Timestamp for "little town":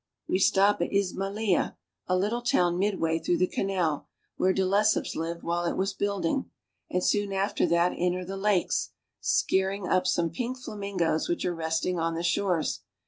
2.17-2.79